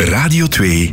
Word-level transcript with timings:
Radio 0.00 0.46
2 0.46 0.88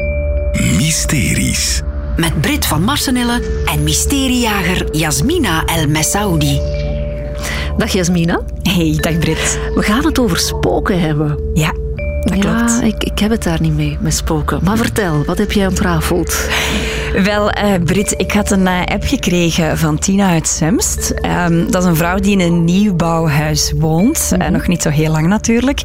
Mysteries. 0.78 1.82
Met 2.16 2.42
Brit 2.42 2.66
van 2.66 2.84
Marsenille 2.84 3.42
en 3.66 3.84
mysteriejager 3.84 4.96
Jasmina 4.96 5.66
El 5.66 5.88
Messaoudi. 5.88 6.60
Dag 7.78 7.92
Jasmina. 7.92 8.42
Hey, 8.62 8.98
dag 9.00 9.18
Brit. 9.18 9.60
We 9.76 9.82
gaan 9.82 10.06
het 10.06 10.20
over 10.20 10.38
spoken 10.38 11.00
hebben. 11.00 11.40
Ja, 11.54 11.74
dat 12.22 12.44
ja, 12.44 12.66
klopt. 12.66 12.84
Ik, 12.84 13.04
ik 13.04 13.20
heb 13.20 13.32
het 13.32 13.44
daar 13.44 13.62
niet 13.62 13.76
mee, 13.76 13.98
met 14.02 14.14
spoken. 14.14 14.60
Maar 14.64 14.78
vertel, 14.78 15.24
wat 15.26 15.38
heb 15.38 15.52
jij 15.52 15.68
ontrafeld? 15.68 16.48
Wel, 17.14 17.50
eh 17.50 17.74
Brit, 17.84 18.14
ik 18.18 18.32
had 18.32 18.52
een 18.52 18.68
eh, 18.68 18.82
app 18.86 19.04
gekregen 19.04 19.78
van 19.78 20.00
Tina 20.00 20.30
uit 20.30 20.48
Semst. 20.48 21.10
Ehm, 21.10 21.72
dat 21.72 21.84
is 21.84 21.90
een 21.90 21.96
vrouw 21.96 22.20
die 22.20 22.32
in 22.32 22.40
een 22.40 22.66
nieuwbouwhuis 22.66 23.74
woont. 23.76 24.32
Eh, 24.38 24.48
nog 24.48 24.68
niet 24.68 24.82
zo 24.82 24.90
heel 24.90 25.12
lang 25.12 25.28
natuurlijk. 25.28 25.82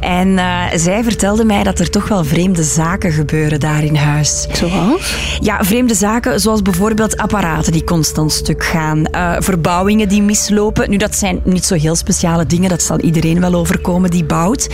En 0.00 0.38
eh, 0.38 0.62
zij 0.74 1.02
vertelde 1.02 1.44
mij 1.44 1.62
dat 1.62 1.78
er 1.78 1.90
toch 1.90 2.08
wel 2.08 2.24
vreemde 2.24 2.62
zaken 2.62 3.12
gebeuren 3.12 3.60
daar 3.60 3.84
in 3.84 3.94
huis. 3.94 4.46
Zoals? 4.52 5.14
Ja, 5.40 5.64
vreemde 5.64 5.94
zaken 5.94 6.40
zoals 6.40 6.62
bijvoorbeeld 6.62 7.16
apparaten 7.16 7.72
die 7.72 7.84
constant 7.84 8.32
stuk 8.32 8.64
gaan, 8.64 9.04
verbouwingen 9.38 10.08
die 10.08 10.22
mislopen. 10.22 10.90
Nu, 10.90 10.96
dat 10.96 11.14
zijn 11.14 11.40
niet 11.44 11.64
zo 11.64 11.74
heel 11.74 11.94
speciale 11.94 12.46
dingen, 12.46 12.68
dat 12.68 12.82
zal 12.82 13.00
iedereen 13.00 13.40
wel 13.40 13.54
overkomen 13.54 14.10
die 14.10 14.24
bouwt. 14.24 14.68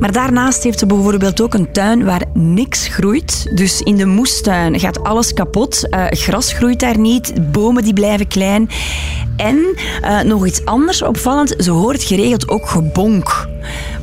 Maar 0.00 0.12
daarnaast 0.12 0.62
heeft 0.62 0.78
ze 0.78 0.86
bijvoorbeeld 0.86 1.40
ook 1.40 1.54
een 1.54 1.72
tuin 1.72 2.04
waar 2.04 2.22
niks 2.32 2.86
groeit. 2.86 3.56
Dus 3.56 3.80
in 3.80 3.96
de 3.96 4.06
moestuin 4.06 4.80
gaat 4.80 5.02
alles 5.02 5.32
kapot. 5.32 5.43
Eh, 5.84 6.06
gras 6.10 6.52
groeit 6.52 6.80
daar 6.80 6.98
niet, 6.98 7.52
bomen 7.52 7.82
die 7.82 7.92
blijven 7.92 8.28
klein. 8.28 8.68
En 9.36 9.76
eh, 10.00 10.20
nog 10.20 10.46
iets 10.46 10.64
anders 10.64 11.02
opvallend, 11.02 11.54
ze 11.58 11.70
hoort 11.70 12.02
geregeld 12.02 12.48
ook 12.48 12.68
gebonk 12.68 13.46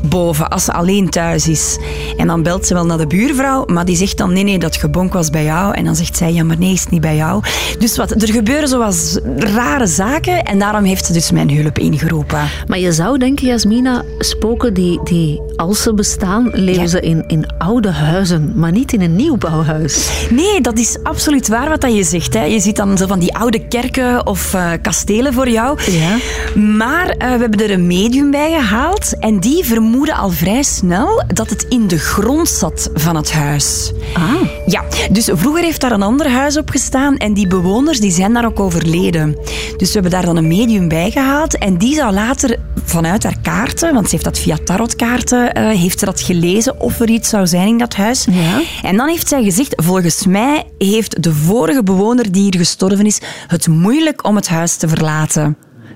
boven 0.10 0.50
als 0.50 0.64
ze 0.64 0.74
alleen 0.74 1.10
thuis 1.10 1.48
is. 1.48 1.78
En 2.18 2.28
dan 2.28 2.44
belt 2.44 2.68
ze 2.68 2.74
wel 2.74 2.86
naar 2.86 2.98
de 2.98 3.08
buurvrouw, 3.08 3.66
maar 3.66 3.86
die 3.86 3.96
zegt 3.96 4.18
dan 4.18 4.34
nee, 4.34 4.44
nee, 4.44 4.60
dat 4.60 4.76
gebonk 4.76 5.14
was 5.14 5.30
bij 5.30 5.44
jou. 5.44 5.76
En 5.76 5.86
dan 5.86 5.96
zegt 5.96 6.18
zij, 6.18 6.34
ja, 6.34 6.44
maar 6.44 6.58
nee, 6.58 6.74
is 6.74 6.88
niet 6.90 7.02
bij 7.02 7.16
jou. 7.16 7.44
Dus 7.80 7.98
wat, 7.98 8.12
er 8.22 8.32
gebeuren 8.34 8.68
zoals 8.68 9.20
rare 9.38 9.88
zaken 9.88 10.44
en 10.44 10.60
daarom 10.60 10.84
heeft 10.84 11.06
ze 11.06 11.14
dus 11.14 11.32
mijn 11.32 11.56
hulp 11.56 11.80
ingeroepen. 11.80 12.40
Maar 12.68 12.80
je 12.80 12.92
zou 12.92 13.18
denken, 13.18 13.48
Jasmina, 13.48 14.04
spoken 14.20 14.74
die, 14.74 15.00
die 15.04 15.42
als 15.56 15.82
ze 15.82 15.94
bestaan, 15.94 16.50
leven 16.54 16.82
Ja. 16.82 16.88
ze 16.88 17.00
in, 17.00 17.24
in 17.28 17.46
oude 17.58 17.92
huizen, 17.92 18.52
maar 18.56 18.72
niet 18.72 18.94
in 18.94 19.02
een 19.02 19.16
nieuwbouwhuis. 19.16 20.10
Nee, 20.30 20.62
dat 20.62 20.78
is 20.78 20.98
absoluut 21.04 21.48
waar 21.48 21.70
wat 21.70 21.82
dat 21.82 21.96
je 21.96 22.04
zegt. 22.04 22.34
Hè. 22.34 22.44
Je 22.44 22.60
ziet 22.60 22.76
dan 22.76 22.98
zo 22.98 23.08
van 23.08 23.20
die 23.20 23.36
oude 23.36 23.68
kerken 23.68 24.26
of 24.28 24.54
eh, 24.54 24.72
kastelen 24.82 25.21
voor 25.30 25.50
jou. 25.50 25.80
Ja. 25.92 26.18
Maar 26.56 27.10
eh, 27.10 27.34
we 27.34 27.40
hebben 27.40 27.60
er 27.60 27.72
een 27.72 27.88
medium 27.88 28.32
bij 28.32 28.52
gehaald 28.52 29.20
en 29.20 29.40
die 29.40 29.66
vermoeden 29.66 30.16
al 30.16 30.30
vrij 30.30 30.64
snel 30.64 31.24
dat 31.28 31.50
het 31.50 31.66
in 31.70 31.88
de 31.88 31.98
grond 31.98 32.48
zat 32.50 32.90
van 32.94 33.16
het 33.16 33.32
huis. 33.32 33.92
Ah. 34.14 34.34
Ja, 34.66 34.84
dus 35.12 35.30
vroeger 35.34 35.64
heeft 35.64 35.82
daar 35.82 35.92
een 35.92 36.02
ander 36.02 36.30
huis 36.30 36.58
op 36.58 36.70
gestaan 36.70 37.18
en 37.18 37.34
die 37.34 37.48
bewoners 37.48 38.00
die 38.00 38.12
zijn 38.12 38.34
daar 38.34 38.46
ook 38.46 38.60
overleden. 38.60 39.38
Dus 39.78 39.88
we 39.88 39.94
hebben 39.94 40.12
daar 40.12 40.26
dan 40.26 40.38
een 40.38 40.48
medium 40.48 40.88
bij 40.88 41.12
gehaald 41.12 41.58
en 41.58 41.78
die 41.78 41.96
zou 41.96 42.14
later 42.14 42.60
vanuit 42.86 43.24
haar 43.24 43.40
kaarten, 43.42 43.94
want 43.94 44.06
ze 44.06 44.12
heeft 44.12 44.24
dat 44.24 44.40
via 44.40 44.58
tarotkaarten, 44.64 45.54
eh, 45.54 45.80
heeft 45.80 46.00
ze 46.00 46.06
dat 46.06 46.22
gelezen 46.22 46.80
of 46.80 47.00
er 47.00 47.10
iets 47.10 47.30
zou 47.30 47.48
zijn 47.48 47.68
in 47.68 47.78
dat 47.78 47.96
huis. 47.96 48.26
Ja. 48.32 48.62
En 48.82 48.98
dan 48.98 49.08
heeft 49.08 49.28
zij 49.28 49.44
gezegd, 49.44 49.74
volgens 49.76 50.26
mij 50.26 50.64
heeft 50.78 51.24
de 51.24 51.34
vorige 51.34 51.84
bewoner 51.84 52.32
die 52.32 52.42
hier 52.42 52.58
gestorven 52.58 53.06
is 53.06 53.20
het 53.48 53.68
moeilijk 53.68 54.28
om 54.28 54.36
het 54.36 54.48
huis 54.48 54.76
te 54.76 54.88
verlaten. 54.88 55.11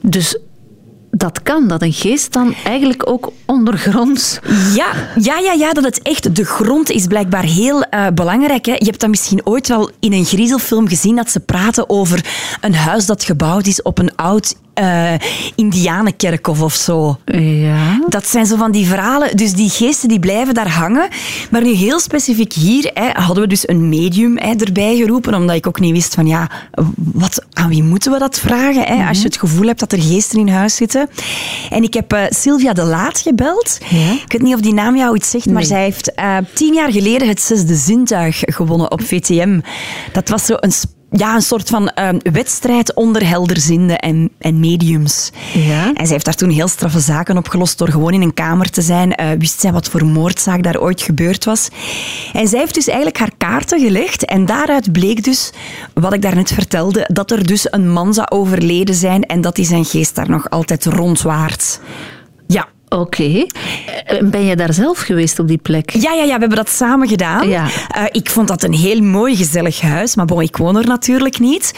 Dus 0.02 0.38
dat 1.18 1.44
kan, 1.44 1.68
dat 1.68 1.82
een 1.82 1.94
geest 1.94 2.34
dan 2.34 2.54
eigenlijk 2.64 3.10
ook 3.10 3.32
ondergronds... 3.46 4.40
Ja, 4.74 4.94
ja, 5.20 5.38
ja, 5.38 5.52
ja, 5.52 5.74
dat 5.74 5.84
het 5.84 6.02
echt 6.02 6.36
de 6.36 6.46
grond 6.46 6.90
is 6.90 7.08
blijkbaar 7.08 7.44
heel 7.44 7.84
eh, 7.84 8.08
belangrijk. 8.14 8.66
Hè. 8.66 8.72
Je 8.72 8.86
hebt 8.86 9.00
dat 9.00 9.10
misschien 9.10 9.46
ooit 9.46 9.68
wel 9.68 9.90
in 10.00 10.14
een 10.14 10.26
griezelfilm 10.26 10.88
gezien 10.88 11.16
dat 11.16 11.30
ze 11.30 11.40
praten 11.40 11.90
over 11.90 12.26
een 12.62 12.76
huis 12.76 13.06
dat 13.06 13.24
gebouwd 13.24 13.66
is 13.66 13.82
op 13.82 13.98
een 13.98 14.16
oud 14.16 14.56
eh 14.76 15.14
indianenkerkhof 15.56 16.62
of 16.62 16.74
zo. 16.74 17.18
Ja. 17.26 18.00
Dat 18.08 18.28
zijn 18.28 18.46
zo 18.46 18.56
van 18.56 18.72
die 18.72 18.86
verhalen. 18.86 19.38
Dus 19.38 19.54
die 19.54 19.70
geesten 19.70 20.10
die 20.10 20.20
blijven 20.20 20.54
daar 20.54 20.70
hangen. 20.70 21.08
Maar 21.52 21.62
nu 21.64 21.74
heel 21.74 22.00
specifiek 22.00 22.54
hier 22.54 22.92
hè, 22.94 23.10
hadden 23.22 23.44
we 23.44 23.50
dus 23.50 23.68
een 23.68 23.90
medium 23.90 24.38
hè, 24.38 24.54
erbij 24.54 24.96
geroepen, 24.96 25.34
omdat 25.34 25.56
ik 25.56 25.68
ook 25.68 25.80
niet 25.80 25.92
wist 25.92 26.14
van 26.14 26.28
ja, 26.28 26.50
wat, 26.96 27.46
aan 27.54 27.70
wie 27.70 27.84
moeten 27.84 28.12
we 28.12 28.20
dat 28.20 28.40
vragen? 28.40 28.84
Hè, 28.84 29.08
Als 29.08 29.18
je 29.18 29.24
het 29.24 29.38
gevoel 29.38 29.68
hebt 29.68 29.80
dat 29.80 29.92
er 29.92 30.02
geesten 30.02 30.40
in 30.40 30.48
huis 30.48 30.76
zitten. 30.76 31.10
En 31.70 31.84
ik 31.84 31.94
heb 31.94 32.14
eh, 32.14 32.24
Sylvia 32.30 32.74
de 32.74 32.84
Laat 32.84 33.20
gebeld. 33.20 33.78
Ja. 33.90 34.12
Ik 34.12 34.32
weet 34.32 34.42
niet 34.42 34.54
of 34.56 34.62
die 34.62 34.74
naam 34.74 34.96
jou 34.96 35.16
iets 35.16 35.30
zegt, 35.30 35.50
maar 35.50 35.64
zij 35.64 35.84
heeft 35.84 36.14
eh, 36.14 36.38
tien 36.54 36.74
jaar 36.74 36.92
geleden 36.92 37.28
het 37.28 37.42
zesde 37.42 37.76
zintuig 37.76 38.42
gewonnen 38.46 38.92
op 38.92 39.02
VTM. 39.02 39.60
Dat 40.12 40.30
was 40.30 40.46
zo 40.46 40.56
een 40.60 40.72
ja, 41.18 41.36
een 41.36 41.42
soort 41.42 41.70
van 41.70 41.90
eh, 41.90 42.10
wedstrijd 42.32 42.94
onder 42.94 43.28
helderzienden 43.28 44.00
en, 44.00 44.30
en 44.38 44.60
mediums. 44.60 45.32
Ja. 45.54 45.88
En 45.88 46.06
zij 46.06 46.08
heeft 46.08 46.26
daar 46.26 46.36
toen 46.36 46.50
heel 46.50 46.68
straffe 46.68 47.00
zaken 47.00 47.38
opgelost 47.38 47.78
door 47.78 47.90
gewoon 47.90 48.14
in 48.14 48.22
een 48.22 48.34
kamer 48.34 48.70
te 48.70 48.82
zijn. 48.82 49.16
Eh, 49.16 49.30
wist 49.38 49.60
zij 49.60 49.72
wat 49.72 49.90
voor 49.90 50.06
moordzaak 50.06 50.64
daar 50.64 50.80
ooit 50.80 51.02
gebeurd 51.02 51.46
was. 51.46 51.68
En 52.34 52.48
zij 52.48 52.60
heeft 52.60 52.74
dus 52.74 52.88
eigenlijk 52.88 53.18
haar 53.18 53.32
kaarten 53.38 53.80
gelegd. 53.80 54.26
En 54.26 54.46
daaruit 54.46 54.92
bleek 54.92 55.24
dus, 55.24 55.52
wat 55.94 56.14
ik 56.14 56.22
daarnet 56.22 56.52
vertelde, 56.52 57.10
dat 57.14 57.32
er 57.32 57.46
dus 57.46 57.68
een 57.72 57.92
man 57.92 58.14
zou 58.14 58.28
overleden 58.30 58.96
zijn 58.96 59.24
en 59.24 59.42
dat 59.42 59.58
hij 59.58 59.66
zijn 59.66 59.86
geest 59.86 60.16
daar 60.16 60.30
nog 60.30 60.50
altijd 60.50 60.86
rondwaart. 60.86 61.80
Oké. 62.90 63.46
Eh, 64.06 64.30
Ben 64.30 64.46
je 64.46 64.56
daar 64.56 64.74
zelf 64.74 65.00
geweest 65.00 65.40
op 65.40 65.48
die 65.48 65.58
plek? 65.58 65.90
Ja, 65.90 66.12
ja, 66.12 66.24
ja, 66.24 66.34
we 66.34 66.40
hebben 66.40 66.58
dat 66.58 66.70
samen 66.70 67.08
gedaan. 67.08 67.50
Ja. 67.50 67.68
Eh, 67.88 68.04
ik 68.12 68.30
vond 68.30 68.48
dat 68.48 68.64
een 68.64 68.74
heel 68.74 69.02
mooi, 69.02 69.36
gezellig 69.36 69.82
huis. 69.82 70.16
Maar 70.16 70.26
bon, 70.26 70.42
ik 70.42 70.58
woon 70.58 70.78
er 70.78 70.88
natuurlijk 70.88 71.40
niet. 71.40 71.74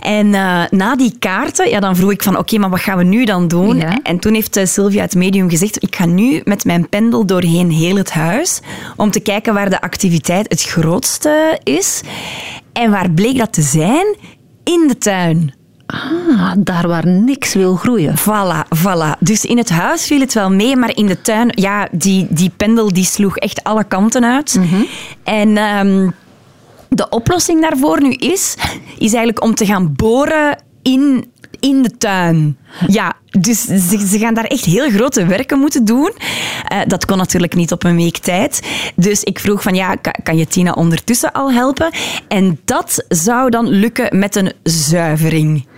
En 0.00 0.34
eh, 0.34 0.62
na 0.70 0.96
die 0.96 1.14
kaarten, 1.18 1.68
ja, 1.68 1.80
dan 1.80 1.96
vroeg 1.96 2.10
ik 2.10 2.22
van, 2.22 2.38
oké, 2.38 2.58
maar 2.58 2.70
wat 2.70 2.80
gaan 2.80 2.98
we 2.98 3.04
nu 3.04 3.24
dan 3.24 3.48
doen? 3.48 3.76
Ja. 3.76 3.98
En 4.02 4.18
toen 4.18 4.34
heeft 4.34 4.60
Sylvia 4.64 5.02
het 5.02 5.14
medium 5.14 5.50
gezegd, 5.50 5.82
ik 5.82 5.96
ga 5.96 6.06
nu 6.06 6.40
met 6.44 6.64
mijn 6.64 6.88
pendel 6.88 7.26
doorheen 7.26 7.70
heel 7.70 7.96
het 7.96 8.10
huis, 8.10 8.60
om 8.96 9.10
te 9.10 9.20
kijken 9.20 9.54
waar 9.54 9.70
de 9.70 9.80
activiteit 9.80 10.48
het 10.48 10.62
grootste 10.62 11.58
is. 11.62 12.00
En 12.72 12.90
waar 12.90 13.10
bleek 13.10 13.38
dat 13.38 13.52
te 13.52 13.62
zijn? 13.62 14.16
In 14.64 14.84
de 14.88 14.98
tuin. 14.98 15.54
Ah, 15.90 16.52
daar 16.58 16.88
waar 16.88 17.06
niks 17.06 17.54
wil 17.54 17.76
groeien. 17.76 18.14
Voilà, 18.18 18.78
voilà. 18.78 19.18
Dus 19.18 19.44
in 19.44 19.58
het 19.58 19.70
huis 19.70 20.06
viel 20.06 20.20
het 20.20 20.34
wel 20.34 20.50
mee, 20.50 20.76
maar 20.76 20.96
in 20.96 21.06
de 21.06 21.20
tuin, 21.20 21.50
ja, 21.54 21.88
die, 21.92 22.26
die 22.30 22.50
pendel 22.56 22.92
die 22.92 23.04
sloeg 23.04 23.36
echt 23.36 23.64
alle 23.64 23.84
kanten 23.84 24.24
uit. 24.24 24.60
En 25.22 25.56
ehm, 25.56 26.10
de 26.88 27.08
oplossing 27.08 27.60
daarvoor 27.60 28.02
nu 28.02 28.12
is, 28.12 28.56
is 28.98 29.12
eigenlijk 29.12 29.42
om 29.42 29.54
te 29.54 29.66
gaan 29.66 29.92
boren 29.96 30.62
in, 30.82 31.32
in 31.60 31.82
de 31.82 31.96
tuin. 31.96 32.56
Ja, 32.86 33.12
dus 33.30 33.64
ze, 33.64 34.06
ze 34.06 34.18
gaan 34.18 34.34
daar 34.34 34.44
echt 34.44 34.64
heel 34.64 34.90
grote 34.90 35.26
werken 35.26 35.58
moeten 35.58 35.84
doen. 35.84 36.12
Eh, 36.68 36.78
dat 36.86 37.04
kon 37.04 37.16
natuurlijk 37.16 37.54
niet 37.54 37.72
op 37.72 37.84
een 37.84 37.96
week 37.96 38.18
tijd. 38.18 38.62
Dus 38.96 39.22
ik 39.24 39.38
vroeg 39.38 39.62
van, 39.62 39.74
ja, 39.74 39.94
kan, 39.94 40.14
kan 40.22 40.36
je 40.36 40.46
Tina 40.46 40.72
ondertussen 40.72 41.32
al 41.32 41.52
helpen? 41.52 41.90
En 42.28 42.60
dat 42.64 43.04
zou 43.08 43.50
dan 43.50 43.68
lukken 43.68 44.18
met 44.18 44.36
een 44.36 44.52
zuivering. 44.62 45.68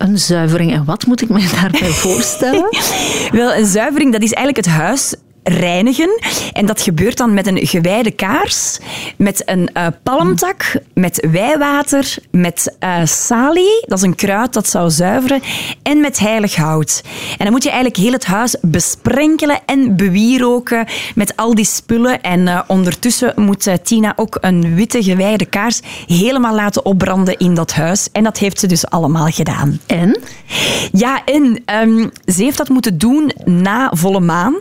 Een 0.00 0.18
zuivering. 0.18 0.72
En 0.72 0.84
wat 0.84 1.06
moet 1.06 1.22
ik 1.22 1.28
me 1.28 1.48
daarbij 1.60 1.90
voorstellen? 1.90 2.68
Wel, 3.40 3.54
een 3.54 3.66
zuivering, 3.66 4.12
dat 4.12 4.22
is 4.22 4.32
eigenlijk 4.32 4.66
het 4.66 4.74
huis 4.76 5.14
reinigen. 5.42 6.20
En 6.52 6.66
dat 6.66 6.82
gebeurt 6.82 7.16
dan 7.16 7.34
met 7.34 7.46
een 7.46 7.66
gewijde 7.66 8.10
kaars, 8.10 8.78
met 9.16 9.42
een 9.48 9.70
eh, 9.72 9.86
palmtak, 10.02 10.72
met 10.94 11.26
wijwater, 11.30 12.14
met 12.30 12.76
eh, 12.78 13.04
salie, 13.04 13.84
dat 13.86 13.98
is 13.98 14.04
een 14.04 14.14
kruid 14.14 14.52
dat 14.52 14.68
zou 14.68 14.90
zuiveren, 14.90 15.42
en 15.82 16.00
met 16.00 16.18
heilig 16.18 16.56
hout. 16.56 17.02
En 17.30 17.44
dan 17.44 17.50
moet 17.50 17.62
je 17.62 17.70
eigenlijk 17.70 18.02
heel 18.02 18.12
het 18.12 18.24
huis 18.24 18.56
besprenkelen 18.62 19.60
en 19.66 19.96
bewieroken 19.96 20.86
met 21.14 21.36
al 21.36 21.54
die 21.54 21.64
spullen. 21.64 22.20
En 22.20 22.48
eh, 22.48 22.60
ondertussen 22.66 23.32
moet 23.36 23.68
Tina 23.82 24.12
ook 24.16 24.38
een 24.40 24.74
witte 24.74 25.02
gewijde 25.02 25.46
kaars 25.46 25.80
helemaal 26.06 26.54
laten 26.54 26.84
opbranden 26.84 27.38
in 27.38 27.54
dat 27.54 27.72
huis. 27.72 28.08
En 28.12 28.24
dat 28.24 28.38
heeft 28.38 28.58
ze 28.58 28.66
dus 28.66 28.86
allemaal 28.86 29.26
gedaan. 29.26 29.80
En? 29.86 30.20
Ja, 30.92 31.24
en 31.24 31.62
ehm, 31.64 32.08
ze 32.26 32.42
heeft 32.42 32.56
dat 32.56 32.68
moeten 32.68 32.98
doen 32.98 33.32
na 33.44 33.90
volle 33.94 34.20
maan. 34.20 34.54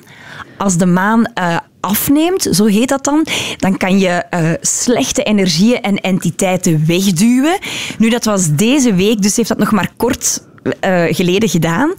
Als 0.59 0.77
de 0.77 0.85
maan 0.85 1.25
eh, 1.33 1.57
afneemt, 1.79 2.47
zo 2.51 2.65
heet 2.65 2.89
dat 2.89 3.03
dan, 3.03 3.25
dan 3.57 3.77
kan 3.77 3.99
je 3.99 4.09
eh, 4.09 4.51
slechte 4.61 5.23
energieën 5.23 5.81
en 5.81 5.95
entiteiten 5.95 6.85
wegduwen. 6.87 7.57
Nu, 7.97 8.09
dat 8.09 8.25
was 8.25 8.55
deze 8.55 8.93
week, 8.93 9.21
dus 9.21 9.35
heeft 9.35 9.49
dat 9.49 9.57
nog 9.57 9.71
maar 9.71 9.91
kort 9.97 10.41
eh, 10.79 11.03
geleden 11.09 11.49
gedaan. 11.49 11.93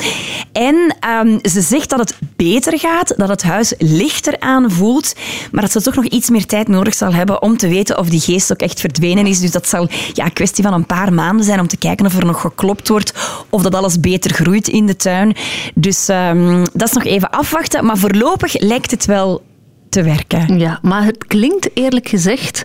En 0.53 0.97
ehm, 1.01 1.39
ze 1.43 1.61
zegt 1.61 1.91
dat 1.91 1.99
het 1.99 2.19
beter 2.37 2.79
gaat, 2.79 3.15
dat 3.17 3.29
het 3.29 3.43
huis 3.43 3.75
lichter 3.79 4.41
aanvoelt, 4.41 5.15
maar 5.53 5.62
dat 5.62 5.73
ze 5.73 5.83
toch 5.83 5.95
nog 5.95 6.05
iets 6.05 6.31
meer 6.31 6.47
tijd 6.47 6.69
nodig 6.69 6.95
zal 6.95 7.12
hebben 7.12 7.43
om 7.43 7.57
te 7.57 7.69
weten 7.69 7.99
of 7.99 8.09
die 8.09 8.21
geest 8.21 8.53
ook 8.53 8.61
echt 8.61 8.81
verdwenen 8.81 9.27
is. 9.27 9.41
Dus 9.41 9.51
dat 9.51 9.69
zal 9.69 9.89
ja, 10.12 10.25
een 10.25 10.33
kwestie 10.33 10.65
van 10.65 10.73
een 10.73 10.87
paar 10.87 11.12
maanden 11.12 11.45
zijn 11.45 11.61
om 11.61 11.69
te 11.69 11.77
kijken 11.77 12.07
of 12.07 12.17
er 12.17 12.27
nog 12.27 12.41
geklopt 12.41 12.89
wordt, 12.89 13.12
of 13.49 13.62
dat 13.62 13.75
alles 13.75 14.01
beter 14.01 14.35
groeit 14.35 14.69
in 14.69 14.87
de 14.87 14.97
tuin. 14.97 15.37
Dus 15.75 16.09
ehm, 16.09 16.65
dat 16.73 16.89
is 16.89 16.95
nog 16.95 17.05
even 17.05 17.31
afwachten, 17.31 17.85
maar 17.85 17.99
voorlopig 17.99 18.61
lijkt 18.61 18.91
het 18.91 19.05
wel 19.05 19.43
te 19.91 20.03
werken. 20.03 20.59
Ja, 20.59 20.79
maar 20.83 21.05
het 21.05 21.27
klinkt 21.27 21.71
eerlijk 21.75 22.09
gezegd, 22.09 22.63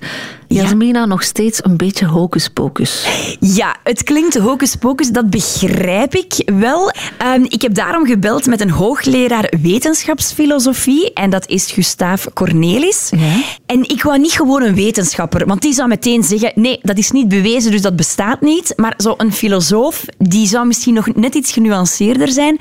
Jasmina, 0.48 1.06
nog 1.06 1.24
steeds 1.24 1.64
een 1.64 1.78
beetje 1.78 2.06
hocus 2.06 2.50
pocus. 2.50 3.06
Ja, 3.40 3.76
het 3.84 4.04
klinkt 4.04 4.38
hocus 4.38 4.76
pocus, 4.76 5.10
dat 5.10 5.30
begrijp 5.30 6.16
ik 6.16 6.34
wel. 6.46 6.92
Ehm, 7.18 7.44
ik 7.44 7.62
heb 7.62 7.74
daarom 7.74 8.06
gebeld 8.06 8.46
met 8.46 8.62
een 8.62 8.70
hoogleraar 8.70 9.54
wetenschapsfilosofie 9.62 11.14
en 11.14 11.30
dat 11.30 11.48
is 11.48 11.72
Gustav 11.72 12.26
Cornelis. 12.34 13.12
En 13.66 13.90
ik 13.90 14.04
wou 14.04 14.20
niet 14.20 14.32
gewoon 14.32 14.62
een 14.62 14.76
wetenschapper, 14.76 15.46
want 15.46 15.62
die 15.62 15.74
zou 15.74 15.88
meteen 15.88 16.24
zeggen, 16.24 16.52
nee, 16.56 16.80
dat 16.82 16.98
is 16.98 17.12
niet 17.12 17.28
bewezen, 17.28 17.72
dus 17.72 17.82
dat 17.82 17.96
bestaat 17.96 18.42
niet. 18.42 18.74
Maar 18.76 18.94
zo'n 18.98 19.32
filosoof, 19.32 20.06
die 20.18 20.48
zou 20.48 20.68
misschien 20.68 20.94
nog 20.94 21.16
net 21.16 21.36
iets 21.36 21.52
genuanceerder 21.52 22.28
zijn. 22.28 22.60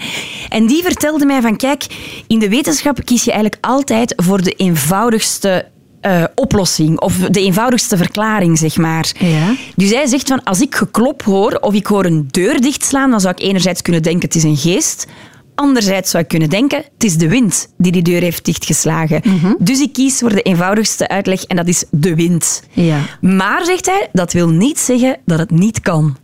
En 0.49 0.67
die 0.67 0.83
vertelde 0.83 1.27
mij 1.27 1.41
van, 1.41 1.57
kijk, 1.57 1.87
in 2.27 2.39
de 2.39 2.49
wetenschap 2.49 3.05
kies 3.05 3.25
je 3.25 3.33
eigenlijk 3.33 3.67
altijd 3.67 4.13
voor 4.17 4.43
de 4.43 4.54
eenvoudigste 4.57 5.73
eh, 6.01 6.25
oplossing 6.35 7.01
of 7.01 7.17
de 7.17 7.41
eenvoudigste 7.41 7.97
verklaring, 7.97 8.59
zeg 8.59 8.77
maar. 8.77 9.13
Ja. 9.19 9.55
Dus 9.77 9.91
hij 9.91 10.07
zegt 10.07 10.29
van, 10.29 10.43
als 10.43 10.61
ik 10.61 10.75
geklop 10.75 11.23
hoor 11.23 11.59
of 11.61 11.75
ik 11.75 11.87
hoor 11.87 12.05
een 12.05 12.29
deur 12.31 12.61
dichtslaan, 12.61 13.11
dan 13.11 13.21
zou 13.21 13.35
ik 13.37 13.43
enerzijds 13.43 13.83
kunnen 13.83 14.03
denken 14.03 14.23
het 14.23 14.35
is 14.35 14.43
een 14.43 14.57
geest. 14.57 15.07
Anderzijds 15.55 16.11
zou 16.11 16.23
ik 16.23 16.29
kunnen 16.29 16.51
denken, 16.51 16.79
het 16.79 17.05
is 17.05 17.17
de 17.17 17.29
wind 17.29 17.69
die 17.79 17.93
die 17.93 18.03
deur 18.03 18.21
heeft 18.21 18.45
dichtgeslagen. 18.45 19.23
Dus 19.59 19.81
ik 19.81 19.93
kies 19.93 20.19
voor 20.19 20.29
de 20.29 20.43
eenvoudigste 20.43 21.09
uitleg 21.09 21.45
en 21.45 21.57
dat 21.57 21.69
is 21.69 21.85
de 21.91 22.15
wind. 22.15 22.63
Ja. 22.71 22.99
Maar, 23.21 23.65
zegt 23.65 23.87
hij, 23.87 24.09
dat 24.13 24.33
wil 24.33 24.49
niet 24.49 24.79
zeggen 24.79 25.17
dat 25.25 25.39
het 25.39 25.51
niet 25.51 25.81
kan. 25.81 26.17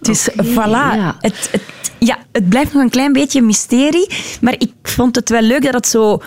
Dus 0.00 0.30
oké, 0.30 0.44
voilà, 0.44 0.96
ja. 0.96 1.16
Het, 1.20 1.48
het, 1.52 1.62
ja, 1.98 2.18
het 2.32 2.48
blijft 2.48 2.72
nog 2.72 2.82
een 2.82 2.90
klein 2.90 3.12
beetje 3.12 3.38
een 3.38 3.46
mysterie, 3.46 4.10
maar 4.40 4.54
ik 4.58 4.72
vond 4.82 5.16
het 5.16 5.28
wel 5.28 5.42
leuk 5.42 5.62
dat 5.62 5.74
het 5.74 5.86
zo 5.86 6.22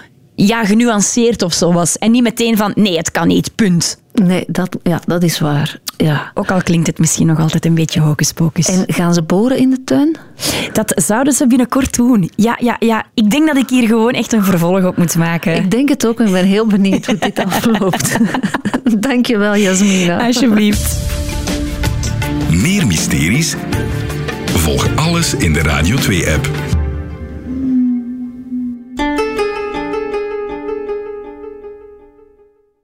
ja, 0.48 0.66
genuanceerd 0.66 1.42
of 1.42 1.54
zo 1.54 1.74
was. 1.74 1.98
En 1.98 2.12
niet 2.12 2.24
meteen 2.24 2.58
van, 2.58 2.72
nee, 2.76 2.98
het 2.98 3.12
kan 3.12 3.28
niet, 3.28 3.56
punt. 3.56 4.00
Nee, 4.14 4.44
dat, 4.48 4.78
ja, 4.84 5.02
dat 5.06 5.24
is 5.24 5.40
waar. 5.40 5.80
Ja. 5.98 6.32
Ook 6.34 6.52
al 6.52 6.62
klinkt 6.62 6.88
het 6.88 7.00
misschien 7.00 7.28
nog 7.28 7.40
altijd 7.40 7.66
een 7.66 7.74
beetje 7.74 8.00
hocus 8.00 8.32
pocus. 8.32 8.68
En 8.68 8.84
gaan 8.88 9.14
ze 9.14 9.22
boren 9.22 9.58
in 9.58 9.70
de 9.70 9.84
tuin? 9.84 10.18
Dat 10.74 10.92
zouden 10.96 11.34
ze 11.34 11.48
binnenkort 11.48 11.96
doen. 11.96 12.32
Ja, 12.36 12.58
ja, 12.60 12.76
ja. 12.80 13.06
Ik 13.14 13.32
denk 13.32 13.48
dat 13.48 13.58
ik 13.58 13.70
hier 13.70 13.88
gewoon 13.88 14.14
echt 14.14 14.34
een 14.34 14.44
vervolg 14.44 14.86
op 14.86 14.98
moet 14.98 15.16
maken. 15.16 15.56
Ik 15.56 15.72
denk 15.72 15.90
het 15.90 16.08
ook 16.08 16.20
en 16.20 16.26
ik 16.26 16.32
ben 16.32 16.46
heel 16.46 16.68
benieuwd 16.68 17.06
hoe 17.06 17.18
dit 17.18 17.40
afloopt. 17.46 18.18
Dankjewel, 19.08 19.56
Jasmina. 19.56 20.26
Alsjeblieft. 20.26 20.98
Meer 22.52 22.88
mysteries? 22.88 23.56
Volg 24.46 24.88
alles 24.96 25.34
in 25.34 25.54
de 25.54 25.62
Radio 25.62 25.98
2-app. 25.98 26.71